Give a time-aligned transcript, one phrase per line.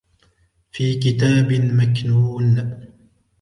[0.71, 2.75] في كتاب مكنون